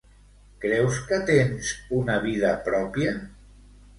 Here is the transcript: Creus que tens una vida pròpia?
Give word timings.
Creus 0.63 0.95
que 1.11 1.19
tens 1.27 1.69
una 1.99 2.17
vida 2.25 2.53
pròpia? 2.71 3.15